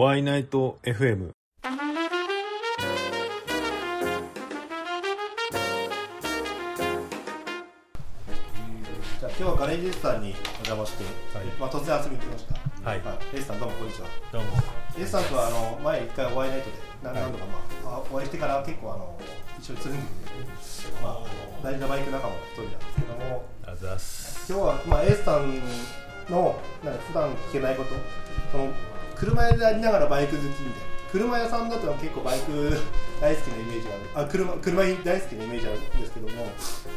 [0.00, 1.72] ワイナイト FM じゃ
[9.28, 10.30] あ今日はガレージレスさんにお
[10.64, 11.04] 邪魔して、
[11.60, 12.54] まあ、突然遊びに来ました。
[12.88, 13.02] はい。
[13.34, 14.08] レスさんどうもこんにちは。
[14.32, 14.48] どうも。
[14.98, 17.58] レスさんとはあの前一回お会いナイトで何何度か、ま
[17.90, 19.20] あ、あお会いしてから結構あの
[19.60, 20.02] 一緒につるんで、
[21.02, 21.22] まあ、
[21.62, 24.50] 大事なバイク仲間の一人なんですけども、あざっす。
[24.50, 25.60] 今日はまあエースさん
[26.30, 27.90] のなんか普段聞けないこと、
[28.50, 28.72] その
[29.20, 30.90] 車屋でありながらバイク好きみたいな。
[31.12, 32.78] 車屋さんだと結構バイク
[33.20, 34.26] 大好きなイメージがある。
[34.26, 36.46] あ車車大好きなイメージあるんですけども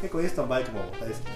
[0.02, 1.32] 結構エースさんバイクも大好きで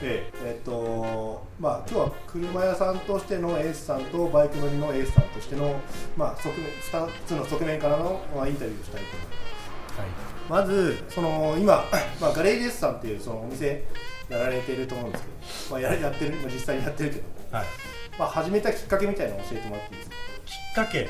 [0.00, 5.80] でえええっとまあ、今日は車屋さんとしてのエースさんとバイク乗りのエースさんとしての、
[6.16, 11.84] まあ、側面2つの側面からの、まあ、インタビューをしたいと思いますまずその今、
[12.20, 13.84] まあ、ガレージエースさんっていうそのお店
[14.28, 15.28] やられてると思うんですけ
[15.68, 17.22] ど、まあ、ややってるまあ実際にやってるけど、
[17.56, 17.72] はい、はい、
[18.18, 20.16] まあ、始めたきっかけみたいなのを教えてもらっていいですか？
[20.46, 21.08] きっかけ？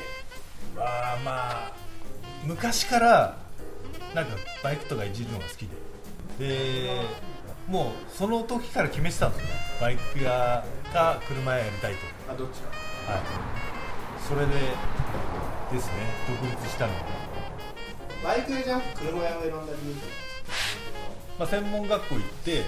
[0.75, 1.71] はまあ
[2.43, 3.37] 昔から
[4.13, 5.67] なんかバイクとかいじるのが好き
[6.39, 6.47] で。
[6.47, 7.01] で
[7.67, 9.53] もうその時から決めてたんですよね。
[9.79, 11.99] バイク屋か車屋やりたいと。
[12.31, 12.69] あどっちか。
[13.13, 13.21] はい。
[14.27, 14.53] それで
[15.71, 15.93] ですね
[16.27, 16.93] 独立したの。
[16.93, 16.99] で、
[18.23, 20.01] バイク屋じゃなくて車屋を選んだ理由って
[21.39, 22.63] まあ、専門学校行って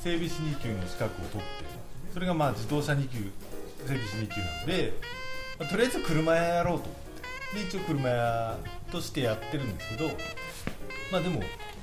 [0.00, 1.64] 整備士2級の資格を取って
[2.14, 3.18] それがまあ自動車2級
[3.86, 4.92] 整備士2級なんで、
[5.58, 6.96] まあとりあえず車屋やろうと思っ
[7.52, 7.58] て。
[7.58, 8.56] で一応車屋
[8.90, 10.08] としてやってるんですけど
[11.10, 11.42] まあでも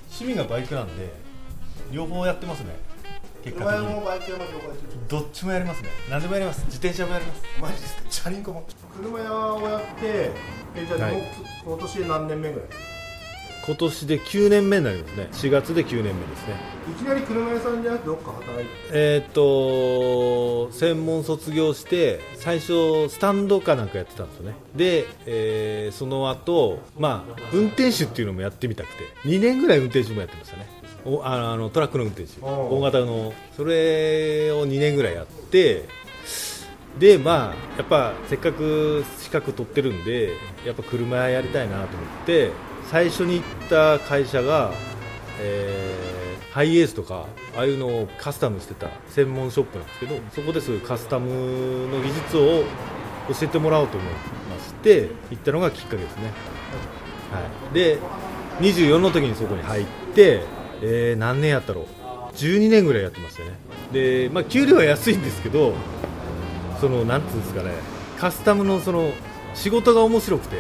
[0.10, 1.12] 趣味がバイクなんで
[1.92, 2.76] 両方やってますね。
[3.44, 3.86] 結果的に。
[3.86, 5.90] 車屋もバイク屋も両方やってるどっちもやりますね。
[6.10, 6.66] 何でもやります。
[6.66, 7.42] 自転車もやります。
[7.62, 8.10] マジですか？
[8.10, 8.66] チャリンコも。
[8.96, 10.32] 車屋をやって
[10.76, 11.24] えじゃあ、はい。
[11.66, 12.70] 今年で何年目ぐらい
[13.70, 15.28] 今年で9年目になりますね。
[15.32, 16.56] 4月で9年目ですね。
[16.90, 24.56] いきなり車屋さんじゃなくてどっか働いてえーっと専門卒業して最初スタンドかなんかやってたんですよね。
[24.76, 30.68] で、えーその後まあ運転手っていうのもやってみたくて2年ぐらい運転手もやってましたね。
[31.06, 32.42] おあのトラックの運転手。
[32.42, 33.34] 大型の。
[33.56, 35.88] それを2年ぐらいやって
[36.98, 40.34] でまあやっぱせっかく資格取ってるんで
[40.66, 42.50] やっぱ車屋やりたいなと思って
[42.90, 44.72] 最初に行った会社が、
[45.40, 46.10] えー
[46.52, 52.64] ハイエースとかああいうのをカスタムしてた専門ショップなんですけどそこでそういうカスタムの技術を
[53.30, 56.24] 教えてもらおうと思いまして行ったのがきっかけですね、
[57.32, 58.00] はい、で
[58.60, 59.86] 24の時にそこに入っ
[60.16, 60.42] て、
[60.82, 61.86] えー何年やったろう。
[62.36, 63.52] 12年ぐらいやってましたね。
[63.92, 65.74] で、まあ、給料は安いんですけど
[66.80, 67.72] そのなんつうんですかね
[68.18, 69.12] カスタムのその
[69.56, 70.58] 仕事が面白くて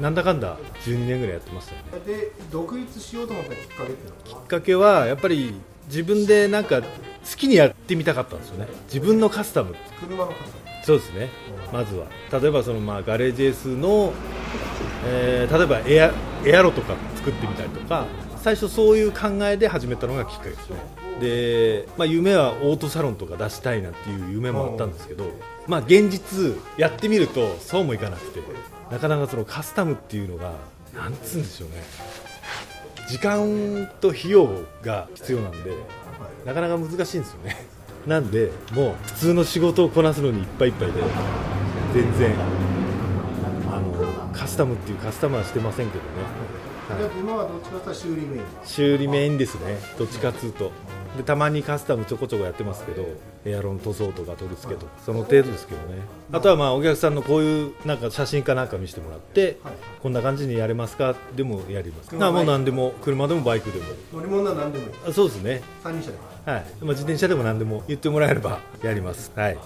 [0.00, 2.06] なんだかんだ12年ぐらいやってましたよね。
[2.06, 5.54] で独立しようと思ったきっかけってきっかけはやっぱり
[5.88, 6.86] 自分でなんか好
[7.36, 8.68] きにやってみたかったんですよね。
[8.86, 9.74] 自分のカスタム。
[10.00, 10.34] 車の方
[10.84, 11.30] そうですね。
[11.72, 12.06] まずは。
[12.40, 14.12] 例えばそのまあガレージエースの、
[15.06, 16.12] えー例えばエア
[16.44, 20.76] エアロとか作ってみたりとか最初そういう考えで始めたのがきっかけですね。
[21.20, 25.24] で、まあ、夢はオートサロンとか出したいなっていう夢もあったんですけど、
[25.68, 28.40] まあ、現実やってみるとそうもいかなくて
[28.90, 30.52] なかなかそのカスタムっていうのが
[30.94, 31.76] なんつうんでしょうね。
[33.08, 34.48] 時間と費用
[34.82, 35.72] が必要なんで
[36.44, 37.56] なかなか難しいんですよね。
[38.06, 41.00] なんでもう普通の仕事をこなすのにいっぱいいっぱいで
[41.94, 42.34] 全然
[43.68, 46.10] あのカスタムっていうカスタムはしてませんけどね、
[47.04, 47.12] はい。
[47.12, 48.42] で今はどっちかというと修理メイン。
[48.64, 49.78] 修理メインですね。
[49.98, 50.70] どっちかっつうと
[51.16, 53.06] でたまにカスタムちょこちょこやってますけど
[53.44, 56.02] エアロン塗装とか取り付けとかその程度ですけどね。
[56.32, 59.74] あとはまあお客さんのこういうなんか写真かなんか見せてもらって、はい。
[60.02, 61.14] こんな感じにやれますか？
[61.34, 63.84] でもやりますなもう何でも車でもバイクでも。
[64.14, 64.92] 乗り物なら何でもいい。
[65.08, 65.62] あそうですね。
[65.82, 69.32] 三輪車ではい、まあ、自転車でも何でも言ってもらえればやります。
[69.34, 69.58] はい。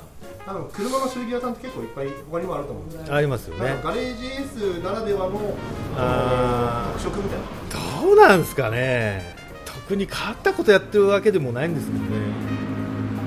[0.47, 3.78] あの車の修理屋さんって結構いっぱい他にもあると思うんですけどありますよね。
[3.84, 5.55] ガレージエースならではの
[5.97, 7.03] あー。
[7.03, 8.03] 特色みたいな。
[8.03, 9.40] どうなんですかね
[9.91, 12.06] 特に変わったことやってるわけでもないんですけどね。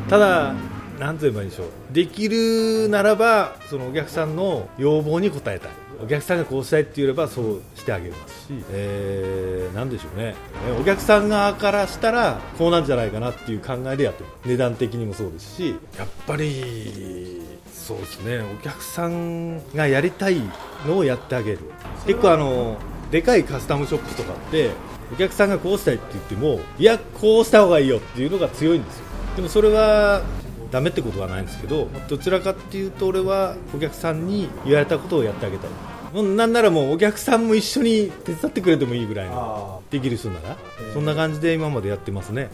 [0.07, 0.53] ただ
[0.97, 1.67] なんと言えばいいんでしょう。
[1.91, 5.59] できるならばそのお客さんの要望に応えたい。
[6.01, 10.35] お客さんがこうしたいって言えればそうしてあげますし、えー、なんでしょうね。
[10.65, 14.29] えお客さん側からしたらこうなんじゃないかなっていう考えでやってる。
[14.45, 15.75] 値段的にもそうですし。
[15.97, 17.41] やっぱり
[17.73, 18.39] そうですね。
[18.39, 20.41] お客さんがやりたい
[20.87, 21.59] のをやってあげる。
[22.05, 22.77] 結構あの
[23.13, 24.71] でかいカスタムショップとかって
[25.13, 29.05] お客さんがこうしたいって言ってもいやこうした方がいいよっていうのが強いんですよ。
[29.35, 30.23] でもそれは
[30.71, 35.69] ダメってことはないんですけどどちらかっていうと俺はお客さんに言われたことをやってあげたい。
[36.11, 40.57] もうなんならもうお客さんも一緒に手伝ってくれてもいいぐらいのあできる人なら。
[40.95, 42.49] そんな感じで今までやってますね。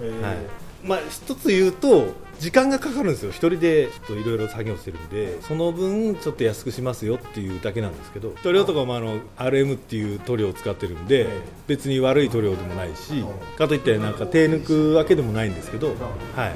[0.00, 0.22] ー。
[0.22, 3.30] はいまあ一つ言うと時間がかかるんですよ。
[3.30, 11.28] 一人でちょっといろいろ作業してるんでその分ちょっと安くしますよっていうだけなんですけど塗料とかもあの RM っていう塗料を使ってるんで
[11.66, 13.24] 別に悪い塗料でもないし
[13.58, 15.88] かといってなんか手抜くわけでもないんですけど、
[16.34, 16.54] はい、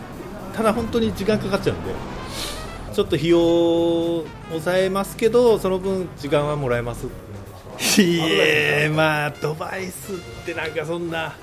[0.57, 1.93] ただ本当に時間かかっちゃうんで
[2.95, 7.07] ちょっと費用を抑えますけどその分時間はもらえます。
[8.01, 10.17] いえまあアドバイスっ
[10.47, 11.35] てなんかそんな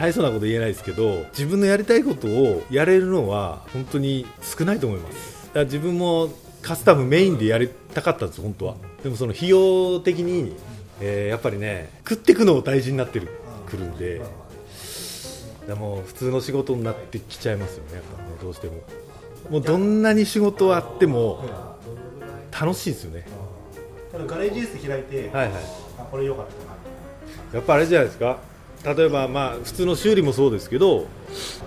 [0.00, 5.48] 大層なこと言えないですけど自分のやりたいことをやれるのは本当に少ないと思います。
[5.48, 6.30] だから自分も
[6.62, 8.76] カスタムメインでやりたかったんです本当は。
[9.02, 10.56] でもその費用的に、
[11.02, 13.28] えー、やっぱりね食っていくのを大事になってる
[13.66, 14.22] くるんで。
[15.66, 18.82] でも普通の仕事になってきちゃいますよねやっぱねどうしても。
[19.50, 21.44] もうどんなに仕事あっても
[22.58, 23.26] 楽しいですよね。
[24.26, 25.62] ガレージエース開いて、はいはい、
[25.98, 26.46] あこれよかっ
[27.50, 28.38] たやっぱあれじゃないですか
[28.84, 31.06] 例えばまあ普通の修理もそうですけど、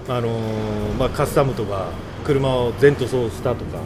[0.07, 1.89] あのー、まあ、カスタムとか
[2.25, 3.79] 車を全塗装したとか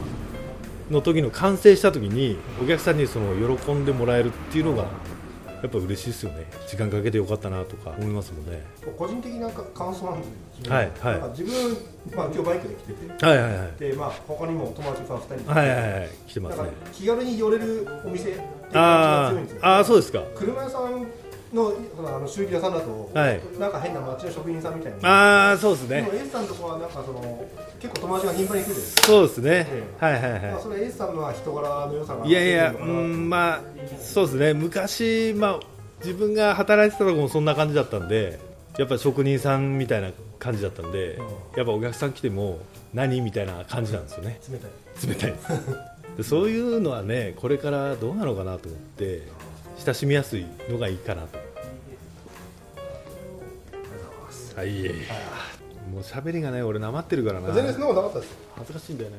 [0.90, 4.84] の時の完成した時にお客さんにその喜んでもらえるっていうのが
[5.60, 6.46] やっぱ嬉しいですよね。
[6.68, 8.64] 時間かけてよかったなとか思いますもんね。
[8.96, 11.76] 個人的な感想なんですけど、はいはい、自分、
[12.14, 16.08] まあ、今日バイクで来てて、はいはいはい、でまあ他にも友達さん2人はいはいはい。
[16.28, 16.68] 来てますね。
[16.92, 20.22] 気軽に寄れるお店って感じが強いんですよ、ああそうですか。
[20.36, 21.06] 車屋さん
[21.52, 26.02] のあの修理屋さんだと、はい、なんか変な町の職人さんみたいなああそうですね。
[26.02, 27.48] でも S さんとこはなんかその
[27.80, 28.74] 結構友達が頻繁に来る。
[28.74, 33.60] そうですね、ええ、はいはいはい、まあ、それ S さんのは人柄の良さがいやいやうんまあ
[34.02, 34.54] そうですね。
[34.54, 35.60] 昔まあ
[36.00, 38.38] 自分が働いてたとこもそんな感じだったんで
[38.78, 41.24] やっぱ職人さんみたいな感じだったんで、うん、
[41.56, 42.60] やっぱお客さん来ても
[42.94, 44.40] 何みたいな感じなんですよね。
[44.50, 45.08] 冷たい。
[45.08, 45.34] 冷たい。
[46.18, 49.22] でそういうのはねこれからどうなのかなと思って
[49.84, 51.38] 親しみやすいのがいいかなと。
[54.56, 54.82] はい、
[55.92, 57.52] もう喋りがね俺なまってるからな。
[57.52, 58.36] 全然そんなことなかったです。
[58.56, 59.16] 恥ずかしいんだよね